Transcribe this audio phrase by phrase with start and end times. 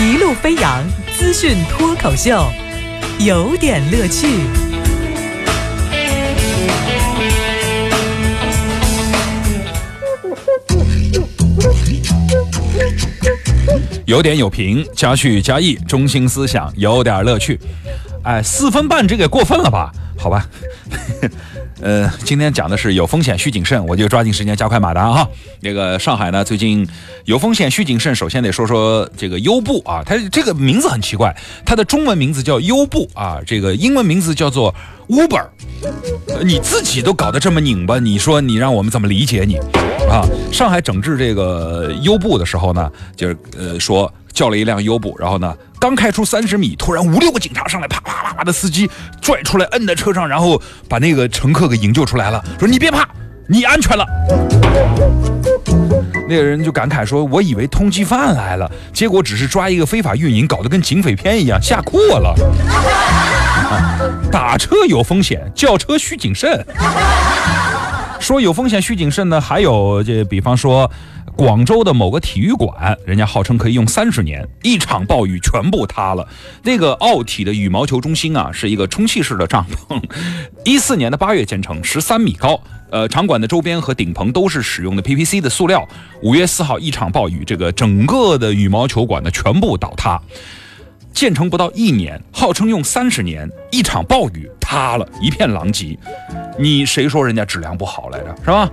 [0.00, 0.84] 一路飞扬
[1.16, 2.48] 资讯脱口秀，
[3.18, 4.28] 有点乐趣。
[14.06, 17.58] 有点有评，加叙加意，中心思想有点乐趣。
[18.22, 19.90] 哎，四分半这个过分了吧？
[20.16, 20.46] 好吧。
[21.80, 25.28] 呃，今天讲的是有风险需谨慎，我就抓紧时间加快马达哈。
[25.60, 26.86] 那个上海呢，最近
[27.24, 34.74] 有风险需谨慎，首先得说说这个优步啊，它这个名字很奇怪，它的中文名字叫优步啊，这个英文名字叫做
[35.08, 35.46] Uber，
[36.44, 39.56] 你自己都搞得这么拧巴，你说你让我们怎么理解你
[40.10, 40.26] 啊？
[40.52, 45.54] 上海整治这个优步的时候呢，就是呃说叫了一辆优步，然后呢。
[45.80, 52.44] 刚开出三十米，突然五六个警察上来，啪啪啪啪的司机拽出来，摁在车上，然后把那个乘客给营救出来了。
[52.58, 53.08] 说你别怕，
[53.46, 54.04] 你安全了。
[56.28, 62.34] 那个人就感慨说：“我以为通缉犯来了，结果只是抓一个非法运营，搞得跟警匪片一样，吓哭我了。”
[64.30, 66.66] 打车有风险，叫车需谨慎。
[68.28, 70.90] 说有风险需谨慎呢，还有这比方说。
[71.34, 76.26] 广州的某个体育馆，人家号称可以用三十年，一场暴雨全部塌了。
[76.64, 80.02] 那个奥体的羽毛球中心啊，是一个充气式的帐篷，
[80.66, 82.60] 一四年的八月建成，十三米高。
[82.90, 85.86] 呃，场馆的周边和顶棚都是使用的 PVC 的塑料。
[86.24, 90.20] 五月四号一场暴雨，这个整个的羽毛球馆呢全部倒塌。
[91.12, 95.98] 建成不到一年，号称用三十年，一场暴雨塌了，一片狼藉。
[96.58, 98.34] 你谁说人家质量不好来着？
[98.44, 98.70] 是吧？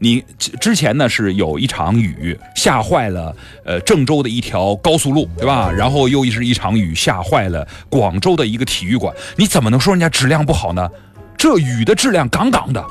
[0.00, 0.24] 你
[0.60, 5.72] 之前呢是有一场雨吓坏了，呃，郑州的一条高速路，对吧？
[5.72, 10.88] 然后又是一场雨吓坏了广州的一个体育馆，你怎么能说人家质量不好呢？
[11.36, 12.84] 这雨的质量杠杠的，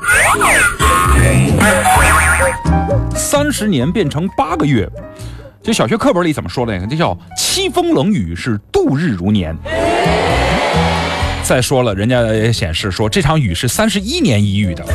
[3.16, 4.90] 三十年变成八个月，
[5.63, 6.88] 就小学课本里怎么说的？
[6.88, 9.55] 这叫凄风冷雨是度日如年。
[11.44, 14.85] 再说了，人家也显示说这场雨是三十一年一遇的。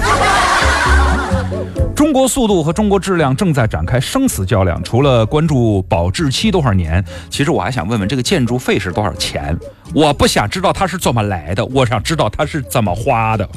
[1.94, 4.82] 中国速度和中国质量正在展开生死较量。
[4.82, 9.56] 除了关注保质期多少年，其实我还想问问这个建筑费是多少钱。
[9.94, 13.48] 我不想知道它是怎么来的，我想知道它是怎么花的。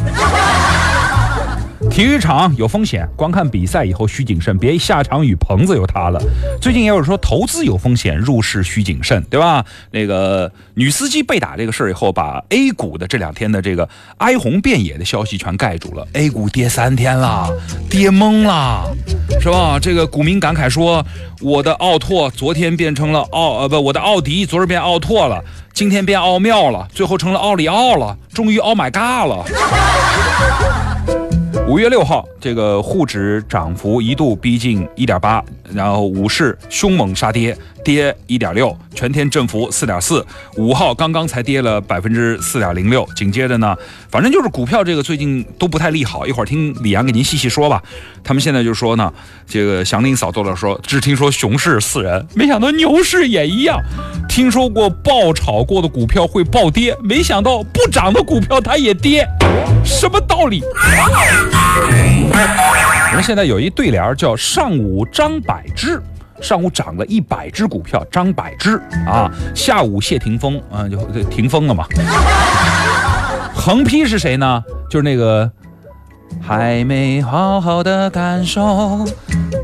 [1.95, 6.21] 体育场有风险，观看比赛以后需谨慎，别下场雨棚子又塌了。
[6.59, 9.63] 最近也有说投资有风险，入市需谨慎，对吧？
[9.91, 16.05] 那个女司机被打这个事儿以后，把 A 股的这两天的这个哀鸿遍野的消息全盖住了。
[16.11, 17.49] A 股跌三天了，
[17.89, 18.93] 跌懵了，
[19.39, 19.79] 是吧？
[19.81, 21.01] 这个股民感慨说
[21.39, 25.41] ：“我的奥拓昨天变成了奥呃不，我的奥迪昨日变奥拓了，
[25.71, 29.45] 今天变奥妙了，最后成了奥里奥了，终于 Oh my God 了。”
[31.67, 40.23] 五月六号，这个沪指涨幅一度逼近一点八，然后五市凶猛杀跌，跌一点六，全天振幅四点四。
[40.55, 43.75] 五号刚刚才跌了百分之四点零六，紧接着呢，
[44.11, 46.27] 反正就是股票这个最近都不太利好。
[46.27, 47.81] 一会儿听李阳给您细细说吧。
[48.23, 49.11] 他们现在就说呢，
[49.47, 53.81] 这个祥林嫂做了说，只听说熊市死人，没想到牛市也一样。
[54.29, 59.27] 听说过爆炒过的股票会暴跌，没想到不涨的股票它也跌，
[59.83, 60.61] 什么道理？
[63.11, 66.01] 我们现在有一对联叫“上午张百只”，
[66.41, 68.75] 上午涨了一百只股票，张百只
[69.07, 69.31] 啊。
[69.53, 71.85] 下午谢霆锋啊，就停风了嘛。
[73.55, 74.61] 横批是谁呢？
[74.89, 75.49] 就是那个
[76.41, 79.07] 还没好好的感受，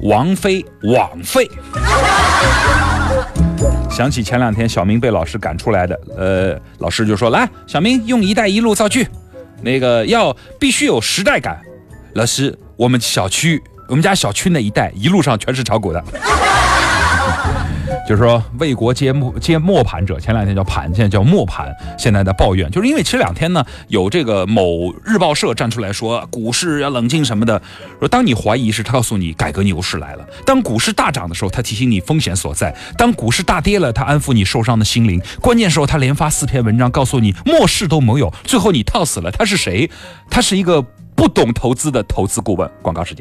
[0.04, 1.50] 王菲，枉费。
[3.90, 9.06] 想起前两天小明被老师赶出来的，呃，老师就说：“来，小明用‘一带一路’造句，
[9.62, 11.60] 那个要必须有时代感。”
[12.14, 16.04] 老师，我们小区，我们家小区那一带一路上全是炒股的。
[18.08, 21.74] 就是说，为国接磨接磨盘者，前两天叫盘，现在叫磨盘。
[21.98, 27.62] 现在的抱怨，就是因为前两天呢，有这个某日报社站出来说，股市要冷静什么的。
[28.00, 35.22] 说当你怀疑时，他告诉你改革牛市来了；当股市大涨的时候，他提醒你风险所在；当股市大跌了，他安抚你受伤的心灵。
[35.40, 39.32] 关键时候，他连发四篇文章，告诉你末世都没有，最后你套死了。
[39.32, 39.90] 他是谁？
[40.30, 40.84] 他是一个
[41.22, 42.68] 不懂投资的投资顾问。
[42.82, 43.20] 广告时间。